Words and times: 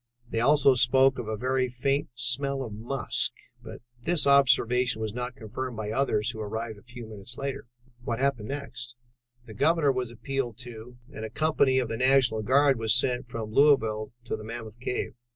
They 0.27 0.39
also 0.39 0.73
spoke 0.73 1.19
of 1.19 1.27
a 1.27 1.37
very 1.37 1.69
faint 1.69 2.09
smell 2.15 2.63
of 2.63 2.73
musk, 2.73 3.33
but 3.61 3.83
this 4.01 4.25
observation 4.25 4.99
was 4.99 5.13
not 5.13 5.35
confirmed 5.35 5.77
by 5.77 5.91
others 5.91 6.31
who 6.31 6.39
arrived 6.39 6.79
a 6.79 6.81
few 6.81 7.05
moments 7.05 7.37
later." 7.37 7.67
"What 8.03 8.17
happened 8.17 8.47
next?" 8.47 8.95
"The 9.45 9.53
Governor 9.53 9.91
was 9.91 10.09
appealed 10.09 10.57
to 10.61 10.97
and 11.13 11.23
a 11.23 11.29
company 11.29 11.77
of 11.77 11.87
the 11.87 11.97
National 11.97 12.41
Guard 12.41 12.79
was 12.79 12.95
sent 12.95 13.27
from 13.27 13.51
Louisville 13.51 14.11
to 14.23 14.37
Mammoth 14.37 14.79
Cave. 14.79 15.13